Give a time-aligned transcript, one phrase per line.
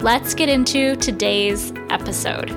[0.00, 2.50] Let's get into today's episode.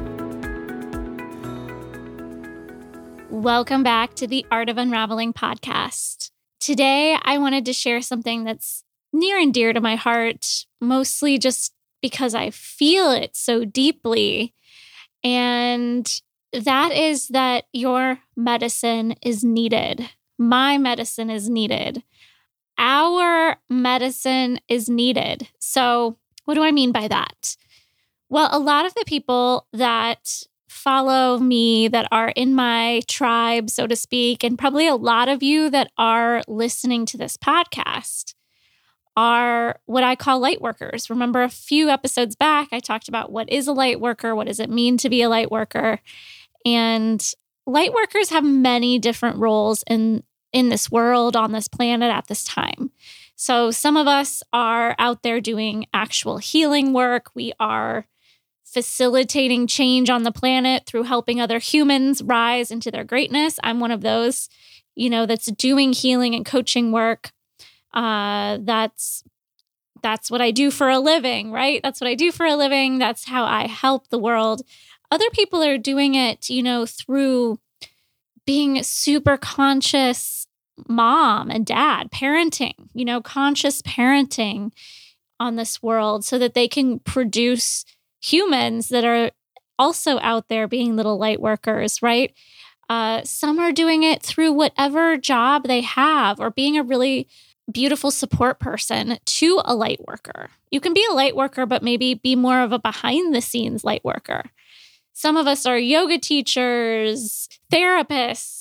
[3.32, 6.30] Welcome back to the Art of Unraveling podcast.
[6.60, 11.74] Today, I wanted to share something that's near and dear to my heart, mostly just
[12.00, 14.54] because I feel it so deeply.
[15.24, 16.08] And
[16.54, 20.08] that is that your medicine is needed.
[20.38, 22.04] My medicine is needed.
[22.78, 25.48] Our medicine is needed.
[25.58, 26.18] So,
[26.52, 27.56] what do I mean by that?
[28.28, 33.88] Well, a lot of the people that follow me that are in my tribe, so
[33.88, 38.34] to speak, and probably a lot of you that are listening to this podcast
[39.16, 41.10] are what I call light workers.
[41.10, 44.60] Remember, a few episodes back, I talked about what is a light worker, what does
[44.60, 46.02] it mean to be a light worker.
[46.66, 47.26] And
[47.66, 52.44] light workers have many different roles in, in this world, on this planet at this
[52.44, 52.92] time.
[53.42, 57.32] So, some of us are out there doing actual healing work.
[57.34, 58.06] We are
[58.64, 63.58] facilitating change on the planet through helping other humans rise into their greatness.
[63.64, 64.48] I'm one of those,
[64.94, 67.32] you know, that's doing healing and coaching work.
[67.96, 69.24] Uh, that's
[70.04, 71.82] that's what I do for a living, right?
[71.82, 73.00] That's what I do for a living.
[73.00, 74.62] That's how I help the world.
[75.10, 77.58] Other people are doing it, you know, through
[78.46, 80.41] being super conscious
[80.88, 84.72] mom and dad, parenting, you know, conscious parenting
[85.40, 87.86] on this world so that they can produce
[88.22, 89.32] humans that are
[89.80, 92.34] also out there being little light workers, right?
[92.90, 97.28] Uh, some are doing it through whatever job they have or being a really
[97.72, 100.50] beautiful support person to a light worker.
[100.72, 103.84] You can be a light worker, but maybe be more of a behind the scenes
[103.84, 104.44] light worker.
[105.14, 108.61] Some of us are yoga teachers, therapists,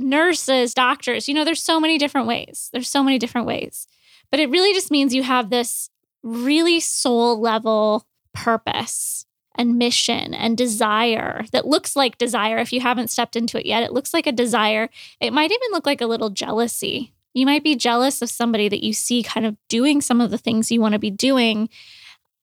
[0.00, 1.28] nurses, doctors.
[1.28, 2.70] You know, there's so many different ways.
[2.72, 3.86] There's so many different ways.
[4.30, 5.90] But it really just means you have this
[6.22, 12.58] really soul level purpose and mission and desire that looks like desire.
[12.58, 14.88] If you haven't stepped into it yet, it looks like a desire.
[15.20, 17.12] It might even look like a little jealousy.
[17.34, 20.38] You might be jealous of somebody that you see kind of doing some of the
[20.38, 21.68] things you want to be doing.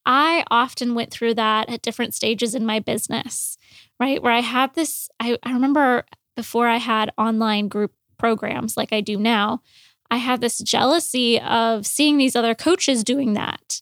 [0.06, 3.58] I often went through that at different stages in my business,
[4.00, 4.22] right?
[4.22, 6.06] Where I had this, I, I remember
[6.38, 9.62] before I had online group programs like I do now,
[10.10, 13.82] I had this jealousy of seeing these other coaches doing that.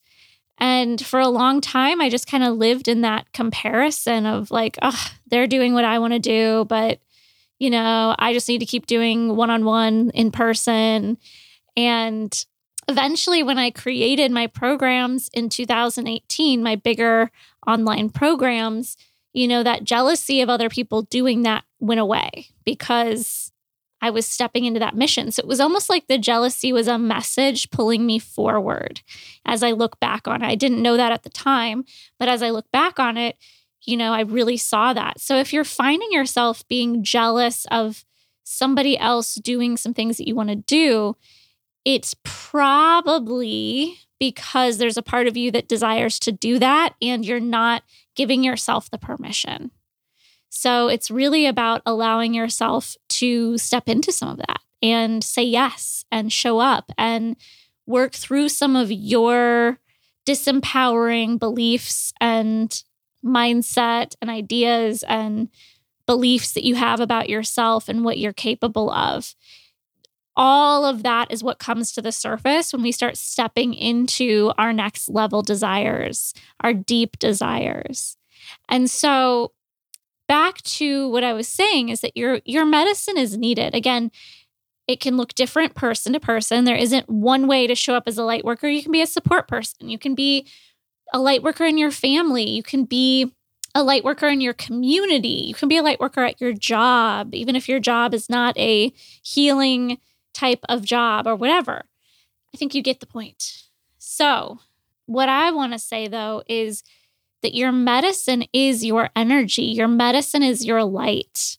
[0.58, 4.80] And for a long time, I just kind of lived in that comparison of like,
[4.82, 7.00] oh, they're doing what I want to do, but,
[7.60, 11.18] you know, I just need to keep doing one on one in person.
[11.76, 12.46] And
[12.88, 17.32] eventually, when I created my programs in 2018, my bigger
[17.68, 18.96] online programs,
[19.34, 23.52] you know, that jealousy of other people doing that went away because
[24.02, 25.32] I was stepping into that mission.
[25.32, 29.02] So it was almost like the jealousy was a message pulling me forward
[29.46, 30.48] as I look back on it.
[30.48, 31.86] I didn't know that at the time,
[32.20, 33.38] but as I look back on it,
[33.84, 35.20] you know, I really saw that.
[35.20, 38.06] So if you're finding yourself being jealous of
[38.44, 41.16] somebody else doing some things that you want to do,
[41.84, 47.40] it's probably because there's a part of you that desires to do that and you're
[47.40, 47.84] not
[48.16, 49.72] giving yourself the permission.
[50.56, 56.06] So it's really about allowing yourself to step into some of that and say yes
[56.14, 57.36] and show up and
[57.86, 59.80] work through some of your
[60.26, 62.84] disempowering beliefs and
[63.24, 65.50] mindset and ideas and
[66.06, 69.36] beliefs that you have about yourself and what you're capable of
[70.38, 74.74] all of that is what comes to the surface when we start stepping into our
[74.74, 78.18] next level desires, our deep desires.
[78.68, 79.54] And so
[80.28, 83.74] back to what I was saying is that your your medicine is needed.
[83.76, 84.12] Again,
[84.88, 86.64] it can look different person to person.
[86.64, 88.68] There isn't one way to show up as a light worker.
[88.68, 89.90] You can be a support person.
[89.90, 90.48] You can be
[91.14, 92.50] a light worker in your family.
[92.50, 93.32] You can be
[93.74, 95.44] a light worker in your community.
[95.48, 98.58] You can be a light worker at your job, even if your job is not
[98.58, 99.98] a healing
[100.34, 101.84] type of job or whatever.
[102.54, 103.64] I think you get the point.
[103.98, 104.60] So,
[105.08, 106.84] what I want to say though is
[107.42, 111.58] that your medicine is your energy, your medicine is your light.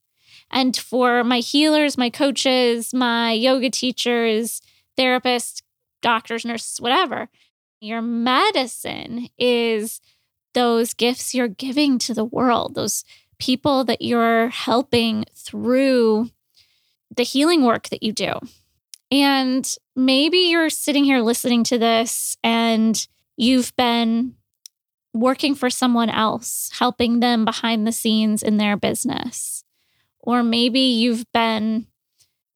[0.50, 4.62] And for my healers, my coaches, my yoga teachers,
[4.98, 5.62] therapists,
[6.02, 7.28] doctors, nurses, whatever,
[7.80, 10.00] your medicine is
[10.54, 13.04] those gifts you're giving to the world, those
[13.38, 16.30] people that you're helping through
[17.14, 18.32] the healing work that you do.
[19.10, 23.06] And maybe you're sitting here listening to this and
[23.36, 24.34] you've been
[25.16, 29.64] working for someone else, helping them behind the scenes in their business.
[30.20, 31.86] Or maybe you've been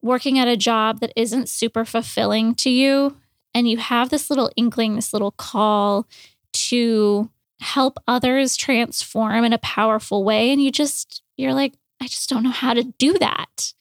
[0.01, 3.17] working at a job that isn't super fulfilling to you,
[3.53, 6.07] and you have this little inkling, this little call
[6.53, 7.29] to
[7.59, 10.51] help others transform in a powerful way.
[10.51, 13.73] And you just, you're like, I just don't know how to do that.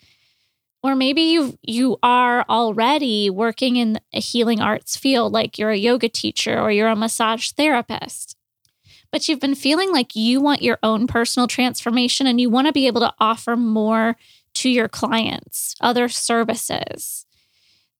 [0.82, 5.77] Or maybe you you are already working in a healing arts field like you're a
[5.77, 8.37] yoga teacher or you're a massage therapist
[9.12, 12.73] but you've been feeling like you want your own personal transformation and you want to
[12.73, 14.17] be able to offer more
[14.55, 17.27] to your clients, other services,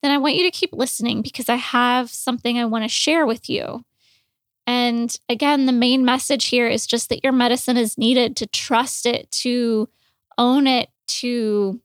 [0.03, 3.27] then I want you to keep listening because I have something I want to share
[3.27, 3.85] with you.
[4.67, 9.05] And again, the main message here is just that your medicine is needed to trust
[9.05, 9.89] it, to
[10.39, 11.81] own it, to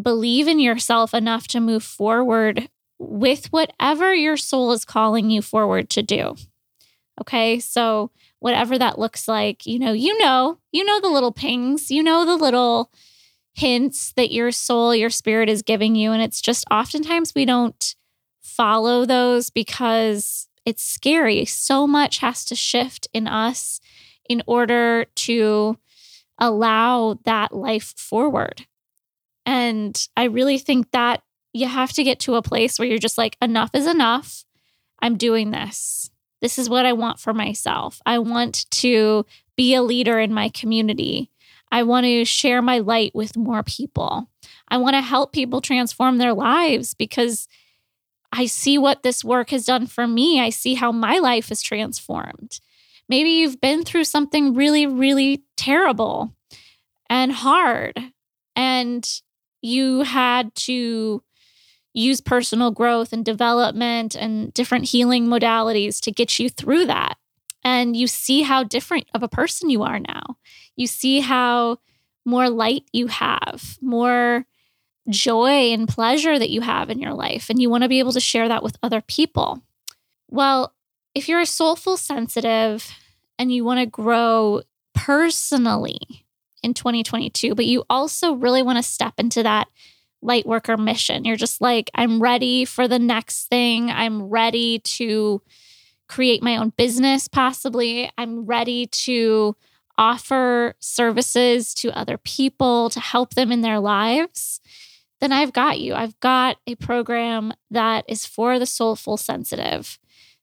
[0.00, 2.68] believe in yourself enough to move forward
[2.98, 6.36] with whatever your soul is calling you forward to do.
[7.20, 7.60] Okay.
[7.60, 8.10] So,
[8.44, 12.26] whatever that looks like, you know, you know, you know the little pings, you know
[12.26, 12.92] the little
[13.54, 16.12] hints that your soul, your spirit is giving you.
[16.12, 17.94] And it's just oftentimes we don't
[18.42, 21.46] follow those because it's scary.
[21.46, 23.80] So much has to shift in us
[24.28, 25.78] in order to
[26.38, 28.66] allow that life forward.
[29.46, 31.22] And I really think that
[31.54, 34.44] you have to get to a place where you're just like, enough is enough.
[35.00, 36.10] I'm doing this.
[36.44, 38.02] This is what I want for myself.
[38.04, 39.24] I want to
[39.56, 41.30] be a leader in my community.
[41.72, 44.28] I want to share my light with more people.
[44.68, 47.48] I want to help people transform their lives because
[48.30, 50.38] I see what this work has done for me.
[50.38, 52.60] I see how my life is transformed.
[53.08, 56.36] Maybe you've been through something really, really terrible
[57.08, 57.98] and hard,
[58.54, 59.08] and
[59.62, 61.22] you had to
[61.94, 67.14] use personal growth and development and different healing modalities to get you through that.
[67.62, 70.36] And you see how different of a person you are now.
[70.76, 71.78] You see how
[72.26, 74.44] more light you have, more
[75.08, 77.48] joy and pleasure that you have in your life.
[77.48, 79.62] And you want to be able to share that with other people.
[80.28, 80.74] Well,
[81.14, 82.90] if you're a soulful sensitive
[83.38, 84.62] and you want to grow
[84.94, 86.26] personally
[86.62, 89.68] in 2022, but you also really want to step into that
[90.24, 91.24] light worker mission.
[91.24, 93.90] You're just like, I'm ready for the next thing.
[93.90, 95.42] I'm ready to
[96.08, 98.10] create my own business, possibly.
[98.18, 99.54] I'm ready to
[99.96, 104.60] offer services to other people to help them in their lives.
[105.20, 105.94] Then I've got you.
[105.94, 109.98] I've got a program that is for the soulful sensitive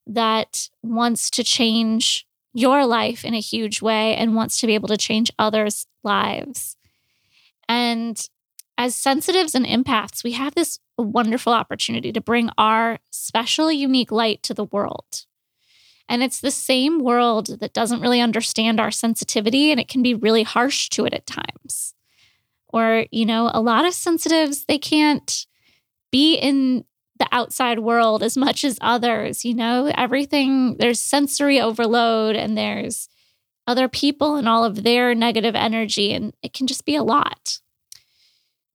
[0.07, 4.87] that wants to change your life in a huge way and wants to be able
[4.89, 6.75] to change others' lives.
[7.67, 8.27] And
[8.81, 14.41] as sensitives and empaths, we have this wonderful opportunity to bring our special, unique light
[14.41, 15.25] to the world.
[16.09, 20.15] And it's the same world that doesn't really understand our sensitivity and it can be
[20.15, 21.93] really harsh to it at times.
[22.69, 25.45] Or, you know, a lot of sensitives, they can't
[26.11, 26.83] be in
[27.19, 29.45] the outside world as much as others.
[29.45, 33.09] You know, everything, there's sensory overload and there's
[33.67, 37.59] other people and all of their negative energy, and it can just be a lot.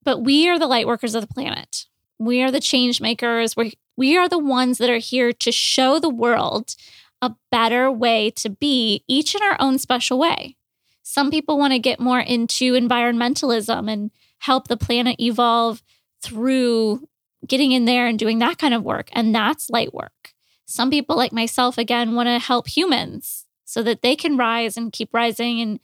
[0.07, 1.85] But we are the light workers of the planet.
[2.17, 3.57] We are the change makers.
[3.57, 6.77] we we are the ones that are here to show the world
[7.21, 10.55] a better way to be, each in our own special way.
[11.03, 15.83] Some people want to get more into environmentalism and help the planet evolve
[16.21, 17.05] through
[17.45, 19.09] getting in there and doing that kind of work.
[19.11, 20.33] And that's light work.
[20.65, 24.93] Some people, like myself, again, want to help humans so that they can rise and
[24.93, 25.81] keep rising and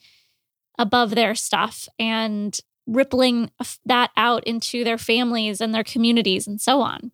[0.80, 3.50] above their stuff and rippling
[3.86, 7.12] that out into their families and their communities and so on.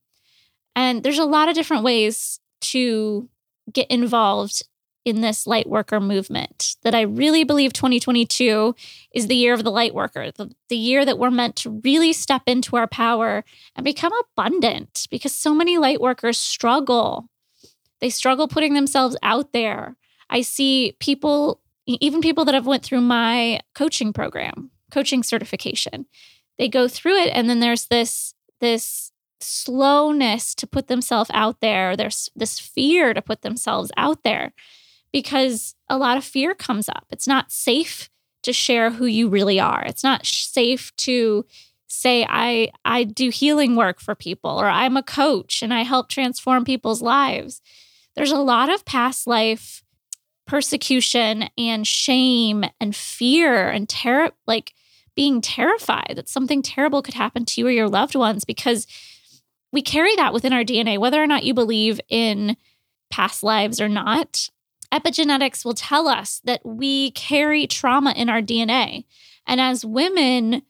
[0.76, 3.30] And there's a lot of different ways to
[3.72, 4.64] get involved
[5.06, 8.76] in this light worker movement that I really believe 2022
[9.14, 12.14] is the year of the light worker, the, the year that we're meant to really
[12.14, 13.44] step into our power
[13.76, 17.30] and become abundant because so many light workers struggle.
[18.02, 19.96] They struggle putting themselves out there.
[20.30, 26.06] I see people, even people that have went through my coaching program, coaching certification.
[26.58, 31.96] They go through it and then there's this this slowness to put themselves out there.
[31.96, 34.52] There's this fear to put themselves out there
[35.14, 37.06] because a lot of fear comes up.
[37.10, 38.10] It's not safe
[38.44, 39.84] to share who you really are.
[39.86, 41.46] It's not safe to
[41.88, 46.10] say I I do healing work for people or I'm a coach and I help
[46.10, 47.62] transform people's lives.
[48.16, 49.84] There's a lot of past life
[50.46, 54.74] persecution and shame and fear and terror, like
[55.16, 58.88] being terrified that something terrible could happen to you or your loved ones because
[59.72, 62.58] we carry that within our DNA, whether or not you believe in
[63.10, 64.50] past lives or not.
[64.92, 69.06] Epigenetics will tell us that we carry trauma in our DNA.
[69.46, 70.64] And as women,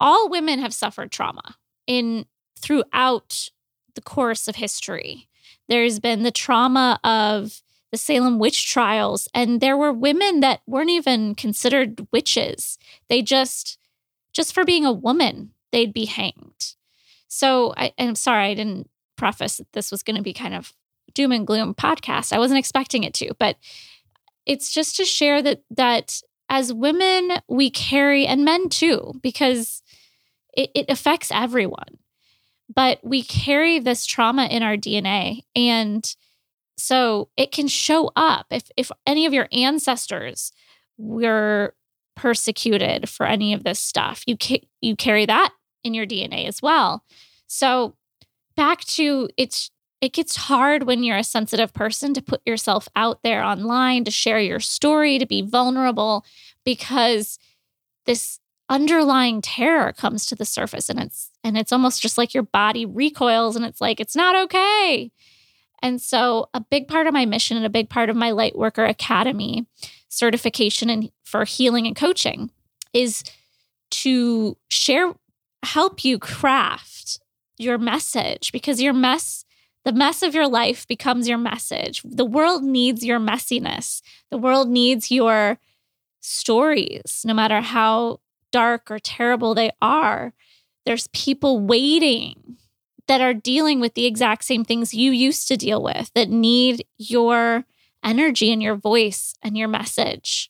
[0.00, 1.56] all women have suffered trauma
[1.86, 2.26] in
[2.58, 3.50] throughout
[3.94, 5.28] the course of history.
[5.68, 9.28] There's been the trauma of the Salem witch trials.
[9.34, 12.78] And there were women that weren't even considered witches.
[13.08, 13.78] They just,
[14.32, 16.74] just for being a woman, they'd be hanged.
[17.28, 20.72] So I, I'm sorry, I didn't preface that this was going to be kind of
[21.14, 22.32] doom and gloom podcast.
[22.32, 23.56] I wasn't expecting it to, but
[24.46, 29.82] it's just to share that that as women we carry and men too, because
[30.52, 31.98] it, it affects everyone.
[32.74, 36.14] But we carry this trauma in our DNA and
[36.76, 40.52] so it can show up if if any of your ancestors
[40.96, 41.74] were
[42.20, 44.22] persecuted for any of this stuff.
[44.26, 47.02] You ca- you carry that in your DNA as well.
[47.46, 47.96] So
[48.56, 49.70] back to it's
[50.02, 54.10] it gets hard when you're a sensitive person to put yourself out there online, to
[54.10, 56.24] share your story, to be vulnerable
[56.62, 57.38] because
[58.04, 62.42] this underlying terror comes to the surface and it's and it's almost just like your
[62.42, 65.10] body recoils and it's like it's not okay.
[65.82, 68.88] And so, a big part of my mission and a big part of my Lightworker
[68.88, 69.66] Academy
[70.08, 72.50] certification and for healing and coaching
[72.92, 73.24] is
[73.90, 75.14] to share,
[75.62, 77.18] help you craft
[77.58, 79.44] your message because your mess,
[79.84, 82.02] the mess of your life becomes your message.
[82.04, 85.58] The world needs your messiness, the world needs your
[86.20, 88.20] stories, no matter how
[88.52, 90.34] dark or terrible they are.
[90.84, 92.56] There's people waiting
[93.10, 96.86] that are dealing with the exact same things you used to deal with that need
[96.96, 97.64] your
[98.04, 100.48] energy and your voice and your message.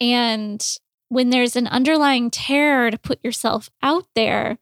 [0.00, 0.66] And
[1.10, 4.56] when there's an underlying terror to put yourself out there,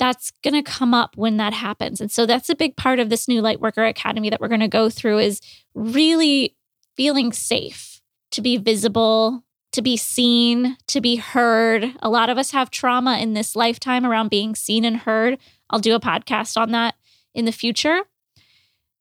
[0.00, 2.00] that's going to come up when that happens.
[2.00, 4.66] And so that's a big part of this new Lightworker Academy that we're going to
[4.66, 5.40] go through is
[5.72, 6.56] really
[6.96, 8.00] feeling safe
[8.32, 11.94] to be visible, to be seen, to be heard.
[12.02, 15.38] A lot of us have trauma in this lifetime around being seen and heard.
[15.70, 16.94] I'll do a podcast on that
[17.34, 18.00] in the future.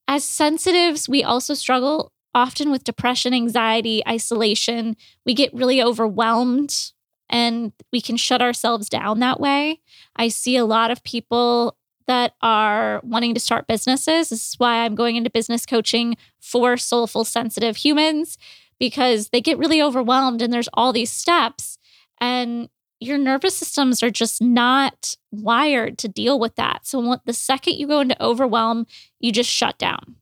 [0.08, 4.96] As sensitives, we also struggle often with depression, anxiety, isolation.
[5.26, 6.92] We get really overwhelmed
[7.30, 9.80] and we can shut ourselves down that way.
[10.16, 14.30] I see a lot of people that are wanting to start businesses.
[14.30, 18.38] This is why I'm going into business coaching for soulful, sensitive humans
[18.80, 21.78] because they get really overwhelmed and there's all these steps.
[22.20, 22.68] And
[23.04, 26.88] your nervous systems are just not wired to deal with that.
[26.88, 28.88] So the second you go into overwhelm,
[29.20, 30.16] you just shut down.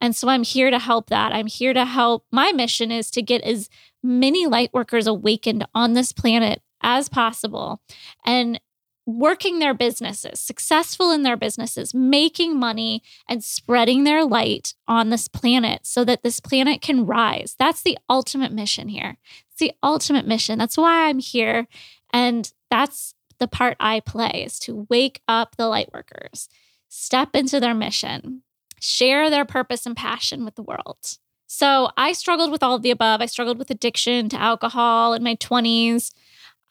[0.00, 1.32] And so I'm here to help that.
[1.32, 2.26] I'm here to help.
[2.32, 3.68] My mission is to get as
[4.02, 7.80] many light workers awakened on this planet as possible
[8.26, 8.60] and
[9.06, 15.28] working their businesses, successful in their businesses, making money and spreading their light on this
[15.28, 17.54] planet so that this planet can rise.
[17.58, 19.18] That's the ultimate mission here
[19.62, 20.58] the ultimate mission.
[20.58, 21.68] That's why I'm here.
[22.12, 26.48] And that's the part I play is to wake up the light workers,
[26.88, 28.42] step into their mission,
[28.80, 31.18] share their purpose and passion with the world.
[31.46, 33.22] So I struggled with all of the above.
[33.22, 36.10] I struggled with addiction to alcohol in my 20s.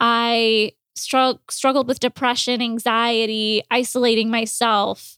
[0.02, 5.18] I strugg- struggled with depression, anxiety, isolating myself,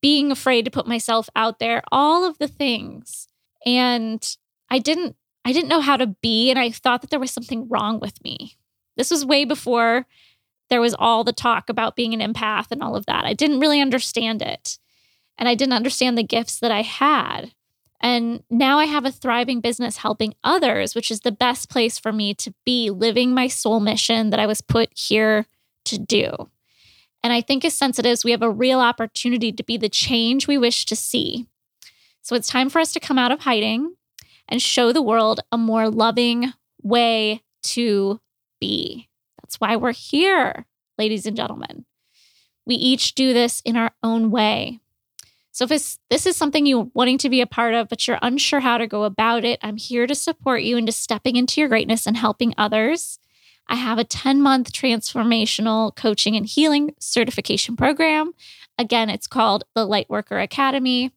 [0.00, 3.28] being afraid to put myself out there, all of the things.
[3.64, 4.36] And
[4.68, 7.68] I didn't I didn't know how to be, and I thought that there was something
[7.68, 8.56] wrong with me.
[8.96, 10.06] This was way before
[10.68, 13.24] there was all the talk about being an empath and all of that.
[13.24, 14.78] I didn't really understand it.
[15.36, 17.52] And I didn't understand the gifts that I had.
[18.00, 22.12] And now I have a thriving business helping others, which is the best place for
[22.12, 25.46] me to be living my soul mission that I was put here
[25.84, 26.50] to do.
[27.22, 30.58] And I think as sensitives, we have a real opportunity to be the change we
[30.58, 31.46] wish to see.
[32.22, 33.94] So it's time for us to come out of hiding
[34.52, 38.20] and show the world a more loving way to
[38.60, 39.08] be.
[39.40, 40.66] That's why we're here,
[40.98, 41.86] ladies and gentlemen.
[42.66, 44.78] We each do this in our own way.
[45.52, 48.60] So, if this is something you're wanting to be a part of, but you're unsure
[48.60, 52.06] how to go about it, I'm here to support you into stepping into your greatness
[52.06, 53.18] and helping others.
[53.68, 58.32] I have a 10 month transformational coaching and healing certification program.
[58.78, 61.10] Again, it's called the Lightworker Academy.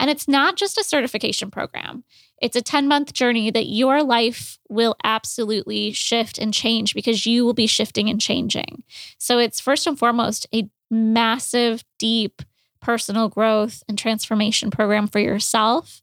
[0.00, 2.02] And it's not just a certification program,
[2.42, 7.44] it's a 10 month journey that your life will absolutely shift and change because you
[7.44, 8.82] will be shifting and changing.
[9.18, 12.42] So it's first and foremost a massive, deep
[12.80, 16.00] personal growth and transformation program for yourself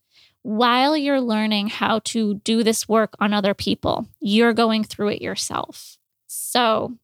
[0.47, 5.21] while you're learning how to do this work on other people, you're going through it
[5.21, 5.97] yourself.
[6.27, 6.97] So,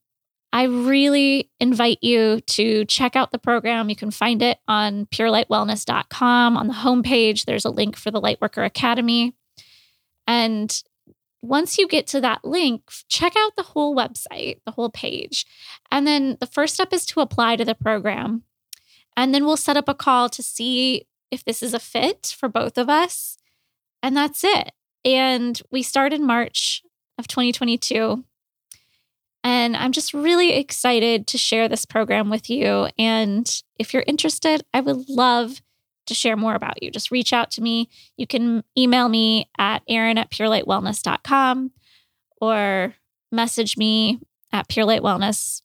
[0.53, 3.89] I really invite you to check out the program.
[3.89, 6.57] You can find it on purelightwellness.com.
[6.57, 9.33] On the homepage, there's a link for the Lightworker Academy.
[10.27, 10.83] And
[11.41, 15.47] once you get to that link, check out the whole website, the whole page.
[15.91, 18.43] And then the first step is to apply to the program.
[19.17, 22.47] And then we'll set up a call to see if this is a fit for
[22.47, 23.39] both of us.
[24.03, 24.71] And that's it.
[25.03, 26.83] And we start in March
[27.17, 28.23] of 2022.
[29.43, 32.87] And I'm just really excited to share this program with you.
[32.97, 35.61] And if you're interested, I would love
[36.05, 36.91] to share more about you.
[36.91, 37.89] Just reach out to me.
[38.17, 41.71] You can email me at erin at purelightwellness.com
[42.41, 42.95] or
[43.31, 44.19] message me
[44.51, 45.61] at Pure Light Wellness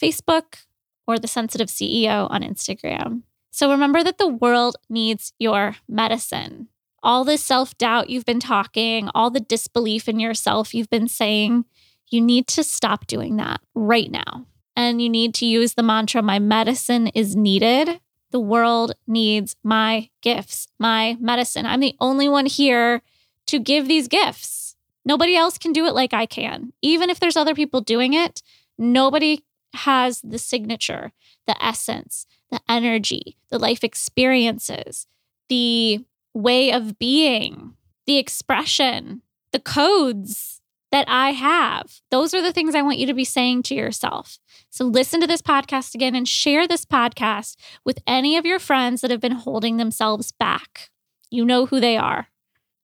[0.00, 0.64] Facebook
[1.06, 3.22] or The Sensitive CEO on Instagram.
[3.50, 6.68] So remember that the world needs your medicine.
[7.02, 11.64] All the self doubt you've been talking, all the disbelief in yourself you've been saying,
[12.08, 14.46] you need to stop doing that right now.
[14.76, 18.00] And you need to use the mantra My medicine is needed.
[18.30, 21.64] The world needs my gifts, my medicine.
[21.64, 23.02] I'm the only one here
[23.46, 24.76] to give these gifts.
[25.04, 26.72] Nobody else can do it like I can.
[26.82, 28.42] Even if there's other people doing it,
[28.76, 31.12] nobody has the signature,
[31.46, 35.06] the essence, the energy, the life experiences,
[35.48, 37.74] the way of being,
[38.06, 39.22] the expression,
[39.52, 40.55] the codes
[40.92, 42.00] that I have.
[42.10, 44.38] Those are the things I want you to be saying to yourself.
[44.70, 49.00] So listen to this podcast again and share this podcast with any of your friends
[49.00, 50.90] that have been holding themselves back.
[51.30, 52.28] You know who they are.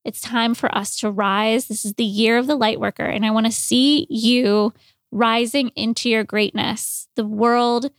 [0.04, 1.68] It's time for us to rise.
[1.68, 4.73] This is the year of the light worker, and I want to see you
[5.12, 7.09] rising into your greatness.
[7.14, 7.90] The world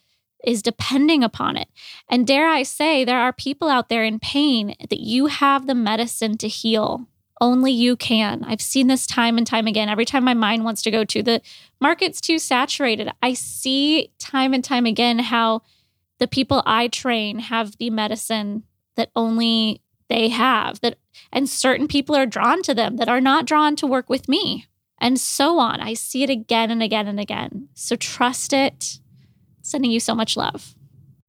[0.44, 1.70] is depending upon it.
[2.10, 5.76] And dare I say, there are people out there in pain that you have the
[5.76, 7.08] medicine to heal.
[7.44, 8.46] Only you can.
[8.46, 9.90] I've seen this time and time again.
[9.90, 11.42] Every time my mind wants to go to the
[11.82, 15.62] market's too saturated, I see time and time again how
[16.20, 18.64] the people I train have the medicine
[18.96, 20.98] that only they have that
[21.34, 24.68] and certain people are drawn to them that are not drawn to work with me
[24.98, 25.82] and so on.
[25.82, 27.68] I see it again and again and again.
[27.74, 29.00] So trust it.
[29.62, 30.76] Sending you so much love.